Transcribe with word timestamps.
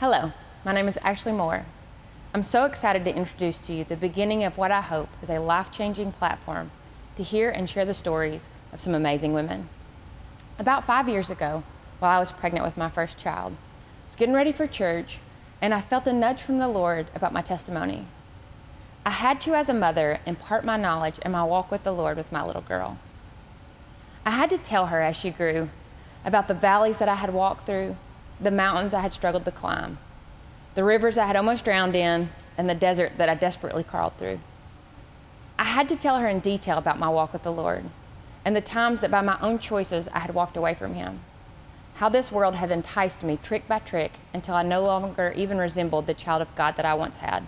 Hello, 0.00 0.32
my 0.64 0.72
name 0.72 0.88
is 0.88 0.96
Ashley 1.02 1.30
Mohr. 1.30 1.64
I'm 2.32 2.42
so 2.42 2.64
excited 2.64 3.04
to 3.04 3.14
introduce 3.14 3.58
to 3.58 3.74
you 3.74 3.84
the 3.84 3.96
beginning 3.96 4.44
of 4.44 4.56
what 4.56 4.70
I 4.70 4.80
hope 4.80 5.10
is 5.20 5.28
a 5.28 5.38
life 5.38 5.70
changing 5.70 6.12
platform 6.12 6.70
to 7.16 7.22
hear 7.22 7.50
and 7.50 7.68
share 7.68 7.84
the 7.84 7.92
stories 7.92 8.48
of 8.72 8.80
some 8.80 8.94
amazing 8.94 9.34
women. 9.34 9.68
About 10.58 10.86
five 10.86 11.06
years 11.06 11.28
ago, 11.28 11.64
while 11.98 12.16
I 12.16 12.18
was 12.18 12.32
pregnant 12.32 12.64
with 12.64 12.78
my 12.78 12.88
first 12.88 13.18
child, 13.18 13.52
I 13.52 14.06
was 14.06 14.16
getting 14.16 14.34
ready 14.34 14.52
for 14.52 14.66
church 14.66 15.18
and 15.60 15.74
I 15.74 15.82
felt 15.82 16.06
a 16.06 16.14
nudge 16.14 16.40
from 16.40 16.56
the 16.56 16.68
Lord 16.68 17.08
about 17.14 17.34
my 17.34 17.42
testimony. 17.42 18.06
I 19.04 19.10
had 19.10 19.38
to, 19.42 19.54
as 19.54 19.68
a 19.68 19.74
mother, 19.74 20.20
impart 20.24 20.64
my 20.64 20.78
knowledge 20.78 21.20
and 21.20 21.34
my 21.34 21.44
walk 21.44 21.70
with 21.70 21.82
the 21.82 21.92
Lord 21.92 22.16
with 22.16 22.32
my 22.32 22.42
little 22.42 22.62
girl. 22.62 22.96
I 24.24 24.30
had 24.30 24.48
to 24.48 24.56
tell 24.56 24.86
her 24.86 25.02
as 25.02 25.16
she 25.16 25.28
grew 25.28 25.68
about 26.24 26.48
the 26.48 26.54
valleys 26.54 26.96
that 26.96 27.08
I 27.10 27.16
had 27.16 27.34
walked 27.34 27.66
through, 27.66 27.96
the 28.40 28.50
mountains 28.50 28.94
I 28.94 29.00
had 29.00 29.12
struggled 29.12 29.44
to 29.44 29.50
climb, 29.50 29.98
the 30.74 30.84
rivers 30.84 31.18
I 31.18 31.26
had 31.26 31.36
almost 31.36 31.64
drowned 31.64 31.96
in, 31.96 32.30
and 32.56 32.68
the 32.68 32.74
desert 32.74 33.12
that 33.18 33.28
I 33.28 33.34
desperately 33.34 33.84
crawled 33.84 34.16
through. 34.16 34.40
I 35.58 35.64
had 35.64 35.88
to 35.90 35.96
tell 35.96 36.18
her 36.18 36.28
in 36.28 36.40
detail 36.40 36.78
about 36.78 36.98
my 36.98 37.08
walk 37.08 37.32
with 37.32 37.42
the 37.42 37.52
Lord 37.52 37.84
and 38.44 38.56
the 38.56 38.60
times 38.60 39.00
that 39.00 39.10
by 39.10 39.20
my 39.20 39.38
own 39.40 39.58
choices 39.58 40.08
I 40.08 40.20
had 40.20 40.34
walked 40.34 40.56
away 40.56 40.74
from 40.74 40.94
Him. 40.94 41.20
How 41.96 42.08
this 42.08 42.32
world 42.32 42.54
had 42.54 42.70
enticed 42.70 43.22
me 43.22 43.38
trick 43.42 43.68
by 43.68 43.78
trick 43.78 44.12
until 44.32 44.54
I 44.54 44.62
no 44.62 44.82
longer 44.82 45.32
even 45.36 45.58
resembled 45.58 46.06
the 46.06 46.14
child 46.14 46.40
of 46.40 46.54
God 46.54 46.76
that 46.76 46.86
I 46.86 46.94
once 46.94 47.18
had. 47.18 47.46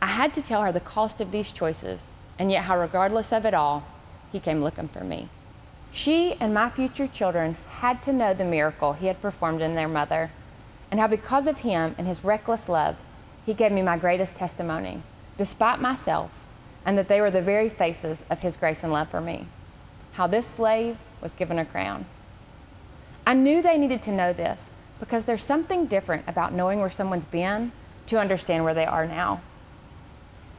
I 0.00 0.06
had 0.06 0.32
to 0.34 0.42
tell 0.42 0.62
her 0.62 0.72
the 0.72 0.80
cost 0.80 1.20
of 1.20 1.30
these 1.30 1.52
choices, 1.52 2.14
and 2.38 2.50
yet 2.50 2.64
how, 2.64 2.78
regardless 2.78 3.32
of 3.32 3.44
it 3.44 3.54
all, 3.54 3.84
He 4.32 4.40
came 4.40 4.60
looking 4.60 4.88
for 4.88 5.04
me. 5.04 5.28
She 5.94 6.36
and 6.40 6.54
my 6.54 6.70
future 6.70 7.06
children 7.06 7.58
had 7.68 8.02
to 8.04 8.14
know 8.14 8.32
the 8.32 8.46
miracle 8.46 8.94
He 8.94 9.08
had 9.08 9.20
performed 9.20 9.60
in 9.60 9.74
their 9.74 9.88
mother, 9.88 10.30
and 10.90 10.98
how, 10.98 11.06
because 11.06 11.46
of 11.46 11.60
Him 11.60 11.94
and 11.98 12.06
His 12.06 12.24
reckless 12.24 12.66
love, 12.70 13.04
He 13.44 13.52
gave 13.52 13.72
me 13.72 13.82
my 13.82 13.98
greatest 13.98 14.34
testimony, 14.34 15.02
despite 15.36 15.80
myself, 15.80 16.46
and 16.86 16.96
that 16.96 17.08
they 17.08 17.20
were 17.20 17.30
the 17.30 17.42
very 17.42 17.68
faces 17.68 18.24
of 18.30 18.40
His 18.40 18.56
grace 18.56 18.82
and 18.82 18.90
love 18.90 19.10
for 19.10 19.20
me. 19.20 19.46
How 20.12 20.26
this 20.26 20.46
slave 20.46 20.96
was 21.20 21.34
given 21.34 21.58
a 21.58 21.64
crown. 21.64 22.06
I 23.26 23.34
knew 23.34 23.60
they 23.60 23.76
needed 23.76 24.00
to 24.02 24.12
know 24.12 24.32
this 24.32 24.72
because 24.98 25.26
there's 25.26 25.44
something 25.44 25.84
different 25.84 26.24
about 26.26 26.54
knowing 26.54 26.80
where 26.80 26.90
someone's 26.90 27.26
been 27.26 27.70
to 28.06 28.18
understand 28.18 28.64
where 28.64 28.74
they 28.74 28.86
are 28.86 29.06
now. 29.06 29.42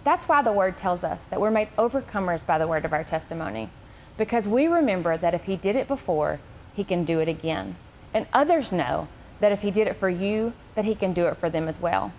That's 0.03 0.27
why 0.27 0.43
the 0.43 0.53
word 0.53 0.77
tells 0.77 1.03
us 1.03 1.23
that 1.25 1.41
we're 1.41 1.49
made 1.49 1.75
overcomers 1.75 2.45
by 2.45 2.59
the 2.59 2.67
word 2.67 2.85
of 2.85 2.93
our 2.93 3.03
testimony 3.03 3.69
because 4.17 4.47
we 4.47 4.67
remember 4.67 5.17
that 5.17 5.33
if 5.33 5.45
He 5.45 5.55
did 5.55 5.75
it 5.75 5.87
before, 5.87 6.39
He 6.73 6.83
can 6.83 7.03
do 7.03 7.19
it 7.19 7.27
again. 7.27 7.75
And 8.13 8.27
others 8.33 8.71
know 8.71 9.07
that 9.39 9.51
if 9.51 9.61
He 9.61 9.71
did 9.71 9.87
it 9.87 9.95
for 9.95 10.09
you, 10.09 10.53
that 10.75 10.85
He 10.85 10.95
can 10.95 11.13
do 11.13 11.25
it 11.27 11.37
for 11.37 11.49
them 11.49 11.67
as 11.67 11.79
well. 11.79 12.13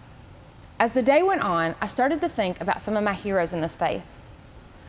As 0.78 0.92
the 0.92 1.02
day 1.02 1.22
went 1.22 1.42
on, 1.42 1.76
I 1.80 1.86
started 1.86 2.20
to 2.20 2.28
think 2.28 2.60
about 2.60 2.82
some 2.82 2.96
of 2.96 3.04
my 3.04 3.12
heroes 3.12 3.52
in 3.52 3.60
this 3.60 3.76
faith. 3.76 4.16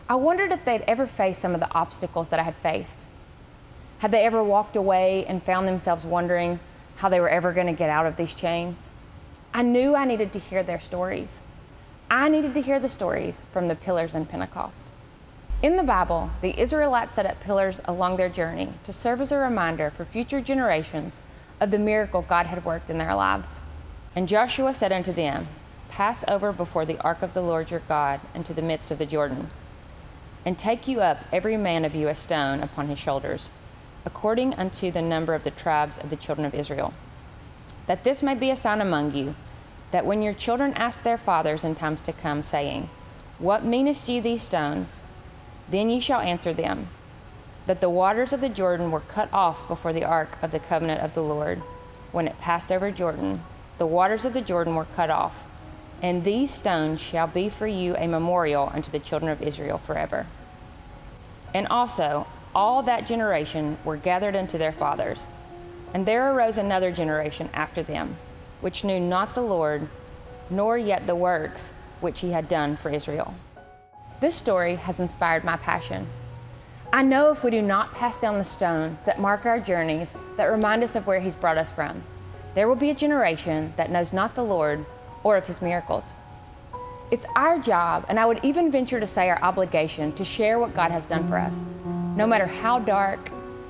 I 0.09 0.15
wondered 0.15 0.51
if 0.51 0.65
they'd 0.65 0.81
ever 0.81 1.05
faced 1.05 1.41
some 1.41 1.53
of 1.53 1.59
the 1.59 1.73
obstacles 1.73 2.29
that 2.29 2.39
I 2.39 2.43
had 2.43 2.55
faced. 2.55 3.07
Had 3.99 4.11
they 4.11 4.25
ever 4.25 4.43
walked 4.43 4.75
away 4.75 5.25
and 5.25 5.41
found 5.41 5.67
themselves 5.67 6.05
wondering 6.05 6.59
how 6.97 7.09
they 7.09 7.19
were 7.19 7.29
ever 7.29 7.53
going 7.53 7.67
to 7.67 7.73
get 7.73 7.89
out 7.89 8.05
of 8.05 8.17
these 8.17 8.35
chains? 8.35 8.87
I 9.53 9.61
knew 9.61 9.95
I 9.95 10.05
needed 10.05 10.33
to 10.33 10.39
hear 10.39 10.63
their 10.63 10.79
stories. 10.79 11.41
I 12.09 12.29
needed 12.29 12.53
to 12.53 12.61
hear 12.61 12.79
the 12.79 12.89
stories 12.89 13.43
from 13.51 13.67
the 13.67 13.75
pillars 13.75 14.13
in 14.13 14.25
Pentecost. 14.25 14.91
In 15.65 15.77
the 15.77 15.83
Bible, 15.83 16.29
the 16.41 16.61
Israelites 16.61 17.15
set 17.15 17.25
up 17.25 17.39
pillars 17.39 17.81
along 17.85 18.17
their 18.17 18.29
journey 18.29 18.73
to 18.83 18.93
serve 18.93 19.19
as 19.19 19.31
a 19.31 19.39
reminder 19.39 19.89
for 19.89 20.05
future 20.05 20.39
generations 20.39 21.23
of 21.59 21.71
the 21.71 21.79
miracle 21.79 22.21
God 22.21 22.45
had 22.45 22.63
worked 22.63 22.91
in 22.91 22.99
their 22.99 23.15
lives. 23.15 23.61
And 24.15 24.27
Joshua 24.27 24.75
said 24.75 24.91
unto 24.91 25.11
them, 25.11 25.47
Pass 25.89 26.23
over 26.27 26.51
before 26.51 26.85
the 26.85 26.99
ark 26.99 27.23
of 27.23 27.33
the 27.33 27.41
Lord 27.41 27.71
your 27.71 27.79
God 27.79 28.19
into 28.35 28.53
the 28.53 28.61
midst 28.61 28.91
of 28.91 28.99
the 28.99 29.07
Jordan, 29.07 29.49
and 30.45 30.55
take 30.55 30.87
you 30.87 31.01
up 31.01 31.25
every 31.33 31.57
man 31.57 31.83
of 31.83 31.95
you 31.95 32.09
a 32.09 32.13
stone 32.13 32.61
upon 32.61 32.87
his 32.87 32.99
shoulders, 32.99 33.49
according 34.05 34.53
unto 34.53 34.91
the 34.91 35.01
number 35.01 35.33
of 35.33 35.43
the 35.43 35.49
tribes 35.49 35.97
of 35.97 36.11
the 36.11 36.15
children 36.15 36.45
of 36.45 36.53
Israel, 36.53 36.93
that 37.87 38.03
this 38.03 38.21
may 38.21 38.35
be 38.35 38.51
a 38.51 38.55
sign 38.55 38.81
among 38.81 39.15
you, 39.15 39.33
that 39.89 40.05
when 40.05 40.21
your 40.21 40.33
children 40.33 40.73
ask 40.75 41.01
their 41.01 41.17
fathers 41.17 41.65
in 41.65 41.73
times 41.73 42.03
to 42.03 42.13
come, 42.13 42.43
saying, 42.43 42.87
What 43.39 43.65
meanest 43.65 44.07
ye 44.07 44.19
these 44.19 44.43
stones? 44.43 45.01
Then 45.69 45.89
ye 45.89 45.99
shall 45.99 46.19
answer 46.19 46.53
them 46.53 46.87
that 47.65 47.81
the 47.81 47.89
waters 47.89 48.31
of 48.31 48.41
the 48.41 48.49
Jordan 48.49 48.91
were 48.91 48.99
cut 48.99 49.31
off 49.33 49.67
before 49.67 49.91
the 49.91 50.05
ark 50.05 50.37
of 50.41 50.51
the 50.51 50.59
covenant 50.59 51.01
of 51.01 51.13
the 51.13 51.23
Lord. 51.23 51.59
When 52.11 52.27
it 52.27 52.37
passed 52.37 52.71
over 52.71 52.91
Jordan, 52.91 53.43
the 53.77 53.87
waters 53.87 54.25
of 54.25 54.33
the 54.33 54.41
Jordan 54.41 54.75
were 54.75 54.85
cut 54.85 55.09
off. 55.09 55.45
And 56.01 56.23
these 56.23 56.53
stones 56.53 57.01
shall 57.01 57.27
be 57.27 57.49
for 57.49 57.67
you 57.67 57.95
a 57.95 58.07
memorial 58.07 58.71
unto 58.73 58.91
the 58.91 58.99
children 58.99 59.31
of 59.31 59.41
Israel 59.41 59.77
forever. 59.77 60.27
And 61.53 61.67
also, 61.67 62.27
all 62.53 62.83
that 62.83 63.07
generation 63.07 63.77
were 63.83 63.97
gathered 63.97 64.35
unto 64.35 64.57
their 64.57 64.71
fathers. 64.71 65.25
And 65.93 66.05
there 66.05 66.31
arose 66.31 66.57
another 66.57 66.91
generation 66.91 67.49
after 67.53 67.81
them, 67.81 68.17
which 68.61 68.83
knew 68.83 68.99
not 68.99 69.33
the 69.33 69.41
Lord, 69.41 69.87
nor 70.49 70.77
yet 70.77 71.07
the 71.07 71.15
works 71.15 71.73
which 72.01 72.19
he 72.19 72.31
had 72.31 72.47
done 72.47 72.77
for 72.77 72.89
Israel. 72.89 73.33
This 74.25 74.33
story 74.33 74.73
has 74.73 74.99
inspired 74.99 75.43
my 75.43 75.55
passion. 75.55 76.07
I 76.91 77.03
know 77.03 77.29
if 77.29 77.43
we 77.43 77.51
do 77.51 77.61
not 77.61 77.93
pass 77.93 78.17
down 78.17 78.39
the 78.39 78.43
stones 78.43 79.01
that 79.01 79.19
mark 79.19 79.45
our 79.45 79.59
journeys, 79.59 80.17
that 80.35 80.45
remind 80.45 80.81
us 80.81 80.95
of 80.95 81.05
where 81.05 81.19
He's 81.19 81.35
brought 81.35 81.59
us 81.59 81.71
from, 81.71 82.01
there 82.55 82.67
will 82.67 82.75
be 82.75 82.89
a 82.89 82.95
generation 82.95 83.71
that 83.77 83.91
knows 83.91 84.13
not 84.13 84.33
the 84.33 84.43
Lord 84.43 84.83
or 85.23 85.37
of 85.37 85.45
His 85.45 85.61
miracles. 85.61 86.15
It's 87.11 87.27
our 87.35 87.59
job, 87.59 88.07
and 88.09 88.19
I 88.19 88.25
would 88.25 88.39
even 88.41 88.71
venture 88.71 88.99
to 88.99 89.05
say 89.05 89.29
our 89.29 89.39
obligation, 89.43 90.11
to 90.13 90.25
share 90.25 90.57
what 90.57 90.73
God 90.73 90.89
has 90.89 91.05
done 91.05 91.27
for 91.27 91.37
us, 91.37 91.63
no 92.15 92.25
matter 92.25 92.47
how 92.47 92.79
dark, 92.79 93.29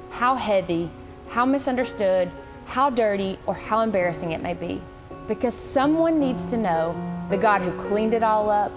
how 0.09 0.35
heavy, 0.35 0.89
how 1.31 1.45
misunderstood, 1.45 2.31
how 2.65 2.89
dirty, 2.89 3.37
or 3.45 3.55
how 3.55 3.81
embarrassing 3.81 4.31
it 4.31 4.41
may 4.41 4.53
be. 4.53 4.81
Because 5.27 5.53
someone 5.53 6.17
needs 6.17 6.45
to 6.45 6.55
know 6.55 6.95
the 7.29 7.37
God 7.37 7.61
who 7.61 7.77
cleaned 7.77 8.13
it 8.13 8.23
all 8.23 8.49
up, 8.49 8.71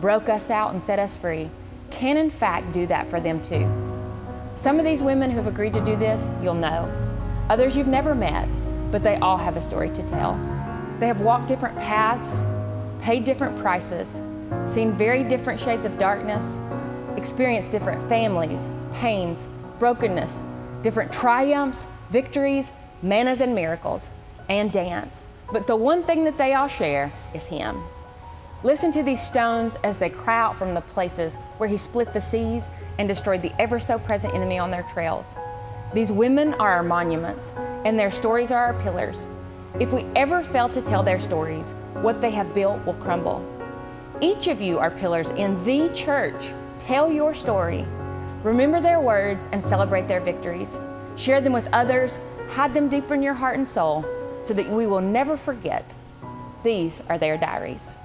broke 0.00 0.28
us 0.28 0.50
out 0.50 0.72
and 0.72 0.82
set 0.82 0.98
us 0.98 1.16
free, 1.16 1.50
can 1.90 2.16
in 2.16 2.30
fact 2.30 2.72
do 2.72 2.86
that 2.86 3.10
for 3.10 3.20
them 3.20 3.40
too. 3.40 3.68
Some 4.54 4.78
of 4.78 4.84
these 4.84 5.02
women 5.02 5.30
who 5.30 5.36
have 5.36 5.46
agreed 5.46 5.74
to 5.74 5.84
do 5.84 5.96
this, 5.96 6.30
you'll 6.42 6.54
know. 6.54 6.90
Others 7.48 7.76
you've 7.76 7.88
never 7.88 8.14
met, 8.14 8.48
but 8.90 9.02
they 9.02 9.16
all 9.16 9.36
have 9.36 9.56
a 9.56 9.60
story 9.60 9.90
to 9.90 10.02
tell. 10.02 10.34
They 10.98 11.06
have 11.06 11.20
walked 11.20 11.48
different 11.48 11.78
paths, 11.78 12.44
paid 13.02 13.24
different 13.24 13.58
prices, 13.58 14.22
seen 14.64 14.92
very 14.92 15.24
different 15.24 15.58
shades 15.58 15.84
of 15.84 15.98
darkness, 15.98 16.58
experienced 17.16 17.72
different 17.72 18.02
families, 18.08 18.70
pains, 18.92 19.46
brokenness, 19.78 20.42
different 20.82 21.12
triumphs, 21.12 21.86
victories, 22.10 22.72
manas 23.02 23.40
and 23.40 23.54
miracles, 23.54 24.10
and 24.48 24.70
dance. 24.72 25.24
But 25.52 25.66
the 25.66 25.76
one 25.76 26.02
thing 26.02 26.24
that 26.24 26.38
they 26.38 26.54
all 26.54 26.68
share 26.68 27.12
is 27.34 27.46
Him. 27.46 27.82
Listen 28.62 28.92
to 28.92 29.02
these 29.02 29.22
stones 29.22 29.76
as 29.84 29.98
they 29.98 30.10
cry 30.10 30.38
out 30.38 30.54
from 30.54 30.74
the 30.74 30.82
places 30.82 31.36
where 31.56 31.68
he 31.68 31.78
split 31.78 32.12
the 32.12 32.20
seas 32.20 32.68
and 32.98 33.08
destroyed 33.08 33.40
the 33.40 33.52
ever 33.58 33.80
so 33.80 33.98
present 33.98 34.34
enemy 34.34 34.58
on 34.58 34.70
their 34.70 34.82
trails. 34.82 35.34
These 35.94 36.12
women 36.12 36.52
are 36.54 36.70
our 36.70 36.82
monuments, 36.82 37.54
and 37.86 37.98
their 37.98 38.10
stories 38.10 38.52
are 38.52 38.62
our 38.62 38.78
pillars. 38.80 39.30
If 39.80 39.94
we 39.94 40.04
ever 40.14 40.42
fail 40.42 40.68
to 40.68 40.82
tell 40.82 41.02
their 41.02 41.18
stories, 41.18 41.72
what 42.02 42.20
they 42.20 42.30
have 42.32 42.52
built 42.52 42.84
will 42.84 42.94
crumble. 42.94 43.42
Each 44.20 44.46
of 44.48 44.60
you 44.60 44.78
are 44.78 44.90
pillars 44.90 45.30
in 45.30 45.64
the 45.64 45.88
church. 45.94 46.52
Tell 46.78 47.10
your 47.10 47.32
story. 47.32 47.86
Remember 48.42 48.80
their 48.80 49.00
words 49.00 49.48
and 49.52 49.64
celebrate 49.64 50.06
their 50.06 50.20
victories. 50.20 50.78
Share 51.16 51.40
them 51.40 51.54
with 51.54 51.68
others, 51.72 52.20
hide 52.50 52.74
them 52.74 52.90
deeper 52.90 53.14
in 53.14 53.22
your 53.22 53.34
heart 53.34 53.56
and 53.56 53.66
soul 53.66 54.04
so 54.42 54.52
that 54.52 54.68
we 54.68 54.86
will 54.86 55.00
never 55.00 55.38
forget. 55.38 55.96
These 56.62 57.02
are 57.08 57.16
their 57.16 57.38
diaries. 57.38 57.96